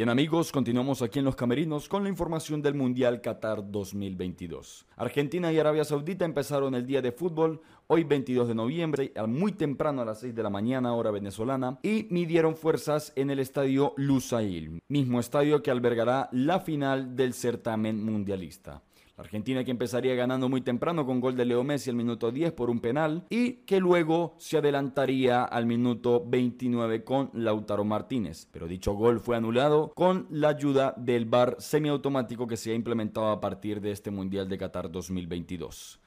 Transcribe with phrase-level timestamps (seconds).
[0.00, 4.86] Bien amigos, continuamos aquí en los camerinos con la información del Mundial Qatar 2022.
[4.96, 10.00] Argentina y Arabia Saudita empezaron el día de fútbol hoy 22 de noviembre, muy temprano
[10.00, 14.80] a las 6 de la mañana hora venezolana, y midieron fuerzas en el estadio Lusail,
[14.88, 18.82] mismo estadio que albergará la final del certamen mundialista.
[19.20, 22.70] Argentina que empezaría ganando muy temprano con gol de Leo Messi al minuto 10 por
[22.70, 28.48] un penal y que luego se adelantaría al minuto 29 con Lautaro Martínez.
[28.50, 33.28] Pero dicho gol fue anulado con la ayuda del VAR semiautomático que se ha implementado
[33.28, 36.00] a partir de este Mundial de Qatar 2022.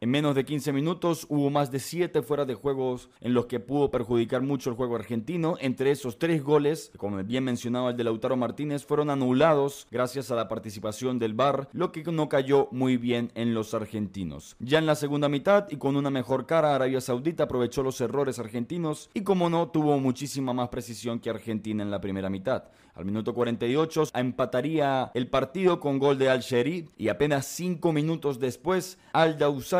[0.00, 3.58] En menos de 15 minutos hubo más de 7 fuera de juegos en los que
[3.58, 5.56] pudo perjudicar mucho el juego argentino.
[5.60, 10.36] Entre esos tres goles, como bien mencionaba el de Lautaro Martínez, fueron anulados gracias a
[10.36, 14.54] la participación del VAR, lo que no cayó muy bien en los argentinos.
[14.60, 18.38] Ya en la segunda mitad y con una mejor cara, Arabia Saudita aprovechó los errores
[18.38, 22.68] argentinos y como no, tuvo muchísima más precisión que Argentina en la primera mitad.
[22.98, 28.98] Al minuto 48 empataría el partido con gol de Al-Sheri y apenas 5 minutos después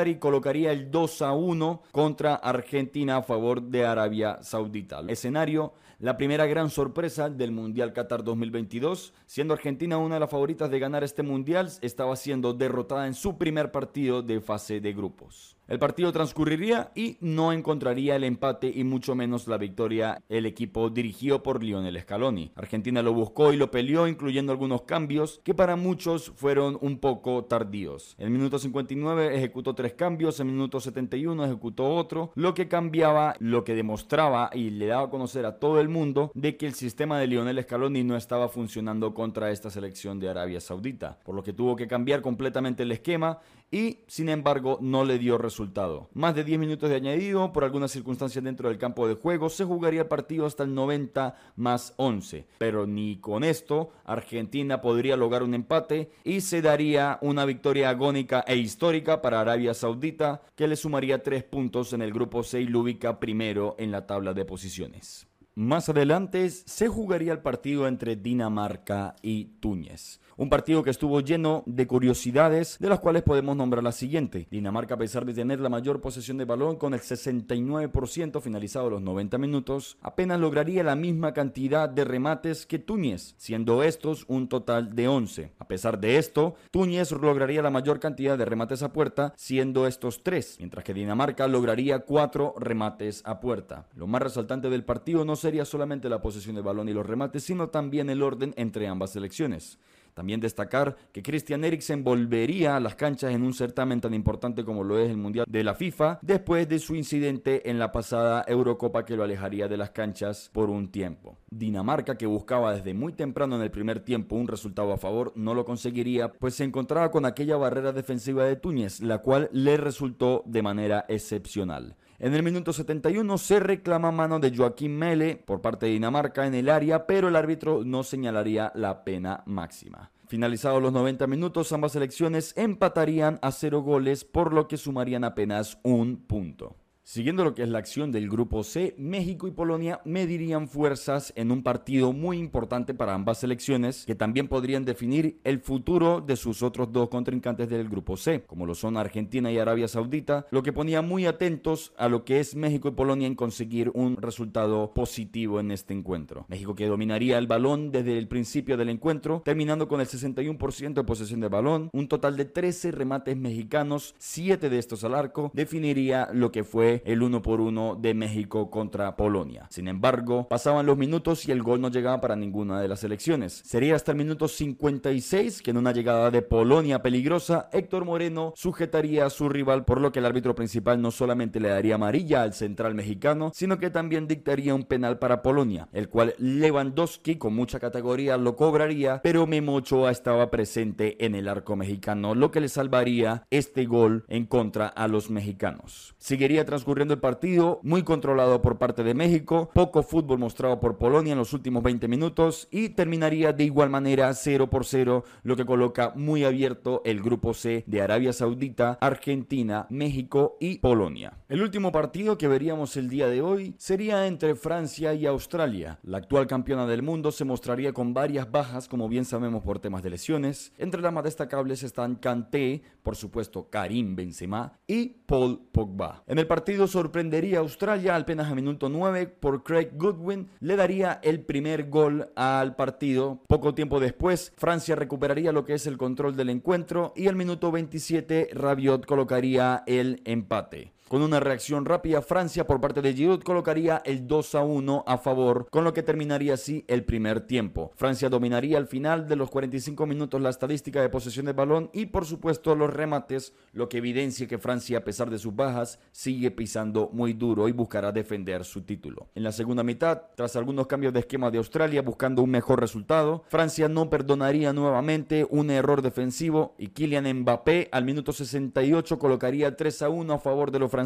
[0.09, 5.01] Al-Dawsari colocaría el 2 a 1 contra Argentina a favor de Arabia Saudita.
[5.01, 10.30] El escenario, la primera gran sorpresa del Mundial Qatar 2022, siendo Argentina una de las
[10.30, 14.92] favoritas de ganar este Mundial, estaba siendo derrotada en su primer partido de fase de
[14.92, 15.58] grupos.
[15.68, 20.89] El partido transcurriría y no encontraría el empate y mucho menos la victoria el equipo
[20.89, 22.52] dirigido por Lionel Scaloni.
[22.55, 27.45] Argentina lo buscó y lo peleó, incluyendo algunos cambios que para muchos fueron un poco
[27.45, 28.14] tardíos.
[28.17, 32.67] En el minuto 59 ejecutó tres cambios, en el minuto 71 ejecutó otro, lo que
[32.67, 36.67] cambiaba, lo que demostraba y le daba a conocer a todo el mundo de que
[36.67, 41.35] el sistema de Lionel Scaloni no estaba funcionando contra esta selección de Arabia Saudita, por
[41.35, 43.40] lo que tuvo que cambiar completamente el esquema
[43.70, 46.08] y sin embargo no le dio resultado.
[46.14, 49.64] Más de 10 minutos de añadido, por algunas circunstancias dentro del campo de juego, se
[49.64, 52.46] jugaría el partido hasta el 90 más 11.
[52.58, 58.45] Pero ni con esto Argentina podría lograr un empate y se daría una victoria agónica
[58.46, 62.67] e histórica para Arabia Saudita que le sumaría 3 puntos en el grupo C y
[62.67, 62.79] lo
[63.20, 65.27] primero en la tabla de posiciones.
[65.58, 70.20] Más adelante se jugaría el partido entre Dinamarca y Túnez.
[70.36, 74.47] Un partido que estuvo lleno de curiosidades, de las cuales podemos nombrar la siguiente.
[74.52, 79.02] Dinamarca, a pesar de tener la mayor posesión de balón con el 69% finalizado los
[79.02, 84.95] 90 minutos, apenas lograría la misma cantidad de remates que Túñez, siendo estos un total
[84.95, 85.55] de 11.
[85.58, 90.23] A pesar de esto, Túñez lograría la mayor cantidad de remates a puerta, siendo estos
[90.23, 93.89] 3, mientras que Dinamarca lograría 4 remates a puerta.
[93.97, 97.42] Lo más resaltante del partido no sería solamente la posesión de balón y los remates,
[97.42, 99.79] sino también el orden entre ambas selecciones.
[100.13, 104.85] También destacar que Christian Eriksen volvería a las canchas en un certamen tan importante como
[104.85, 109.07] lo es el Mundial de la FIFA después de su incidente en la pasada Eurocopa
[109.07, 111.39] que lo alejaría de las canchas por un tiempo.
[111.51, 115.55] Dinamarca, que buscaba desde muy temprano en el primer tiempo un resultado a favor, no
[115.55, 120.42] lo conseguiría, pues se encontraba con aquella barrera defensiva de Túñez, la cual le resultó
[120.45, 121.97] de manera excepcional.
[122.20, 126.55] En el minuto 71 se reclama mano de Joaquín Mele por parte de Dinamarca en
[126.55, 130.11] el área, pero el árbitro no señalaría la pena máxima.
[130.26, 135.79] Finalizados los 90 minutos, ambas selecciones empatarían a cero goles, por lo que sumarían apenas
[135.85, 136.75] un punto.
[137.10, 141.50] Siguiendo lo que es la acción del grupo C, México y Polonia medirían fuerzas en
[141.50, 146.62] un partido muy importante para ambas selecciones que también podrían definir el futuro de sus
[146.62, 150.75] otros dos contrincantes del grupo C, como lo son Argentina y Arabia Saudita, lo que
[150.75, 155.60] ponía muy atentos a lo que es México y Polonia en conseguir un resultado positivo
[155.60, 156.44] en este encuentro.
[156.50, 161.05] México que dominaría el balón desde el principio del encuentro, terminando con el 61% de
[161.05, 166.28] posesión de balón, un total de 13 remates mexicanos, 7 de estos al arco, definiría
[166.34, 169.67] lo que fue el uno por uno de México contra Polonia.
[169.71, 173.62] Sin embargo, pasaban los minutos y el gol no llegaba para ninguna de las selecciones.
[173.65, 179.27] Sería hasta el minuto 56 que en una llegada de Polonia peligrosa, Héctor Moreno sujetaría
[179.27, 182.55] a su rival, por lo que el árbitro principal no solamente le daría amarilla al
[182.55, 187.81] central mexicano, sino que también dictaría un penal para Polonia, el cual Lewandowski con mucha
[187.81, 192.69] categoría lo cobraría, pero Memo Ochoa estaba presente en el arco mexicano, lo que le
[192.69, 196.15] salvaría este gol en contra a los mexicanos.
[196.19, 201.32] Seguiría transcurriendo el partido, muy controlado por parte de México, poco fútbol mostrado por Polonia
[201.32, 205.67] en los últimos 20 minutos y terminaría de igual manera 0 por 0, lo que
[205.67, 211.35] coloca muy abierto el grupo C de Arabia Saudita, Argentina, México y Polonia.
[211.49, 215.99] El último partido que veríamos el día de hoy sería entre Francia y Australia.
[216.02, 220.02] La actual campeona del mundo se mostraría con varias bajas, como bien sabemos por temas
[220.02, 220.73] de lesiones.
[220.79, 226.23] Entre las más destacables están Kanté, por supuesto Karim Benzema y Paul Pogba.
[226.26, 230.77] En el partido sorprendería a Australia al apenas a minuto 9 por Craig Goodwin, le
[230.77, 233.41] daría el primer gol al partido.
[233.49, 237.73] Poco tiempo después, Francia recuperaría lo que es el control del encuentro y al minuto
[237.73, 240.93] 27 Rabiot colocaría el empate.
[241.08, 245.16] Con una reacción rápida, Francia por parte de Giroud colocaría el 2 a 1 a
[245.16, 247.93] favor, con lo que terminaría así el primer tiempo.
[247.96, 252.06] Francia dominaría al final de los 45 minutos la estadística de posesión de balón y
[252.06, 256.50] por supuesto los remates, lo que evidencia que Francia a pesar de sus bajas sigue
[256.50, 259.28] pisando muy duro y buscará defender su título.
[259.34, 263.44] En la segunda mitad, tras algunos cambios de esquema de Australia buscando un mejor resultado,
[263.49, 270.02] Francia no perdonaría nuevamente un error defensivo y Kylian Mbappé al minuto 68 colocaría 3
[270.02, 270.98] a 1 a favor de los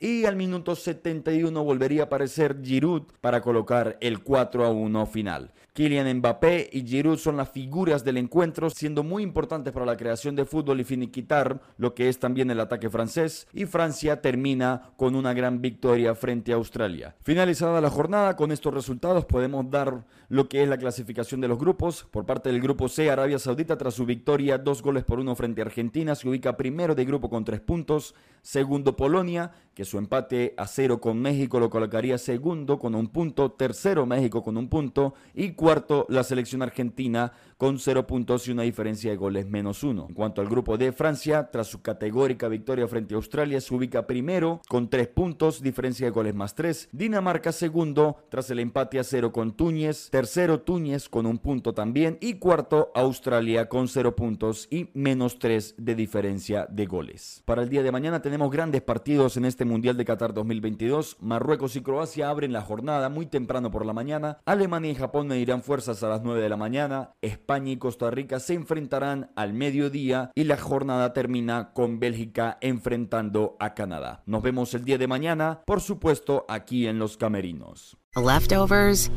[0.00, 5.52] y al minuto 71 volvería a aparecer Giroud para colocar el 4 a 1 final.
[5.78, 10.34] Kylian Mbappé y Giroud son las figuras del encuentro, siendo muy importantes para la creación
[10.34, 13.46] de fútbol y finiquitar lo que es también el ataque francés.
[13.52, 17.14] Y Francia termina con una gran victoria frente a Australia.
[17.22, 21.60] Finalizada la jornada, con estos resultados podemos dar lo que es la clasificación de los
[21.60, 22.08] grupos.
[22.10, 25.62] Por parte del grupo C, Arabia Saudita, tras su victoria, dos goles por uno frente
[25.62, 28.16] a Argentina, se ubica primero de grupo con tres puntos.
[28.42, 33.52] Segundo, Polonia, que su empate a cero con México lo colocaría segundo con un punto.
[33.52, 35.14] Tercero, México con un punto.
[35.34, 40.06] Y cuarto, la selección argentina con cero puntos y una diferencia de goles menos uno.
[40.08, 44.06] En cuanto al grupo de Francia, tras su categórica victoria frente a Australia, se ubica
[44.06, 46.88] primero con tres puntos, diferencia de goles más tres.
[46.92, 50.08] Dinamarca segundo, tras el empate a cero con Túñez.
[50.10, 52.16] Tercero, Túñez con un punto también.
[52.20, 57.42] Y cuarto, Australia con cero puntos y menos tres de diferencia de goles.
[57.44, 61.16] Para el día de mañana tenemos grandes partidos en este Mundial de Qatar 2022.
[61.20, 64.38] Marruecos y Croacia abren la jornada muy temprano por la mañana.
[64.44, 67.14] Alemania y Japón medirán fuerzas a las 9 de la mañana.
[67.56, 73.72] Y Costa Rica se enfrentarán al mediodía y la jornada termina con Bélgica enfrentando a
[73.72, 74.22] Canadá.
[74.26, 77.96] Nos vemos el día de mañana, por supuesto, aquí en Los Camerinos.
[78.16, 79.10] Leftovers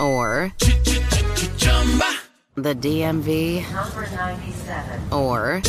[0.00, 0.52] or
[2.54, 5.10] the DMV Number 97.
[5.10, 5.62] or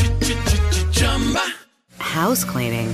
[1.98, 2.94] house cleaning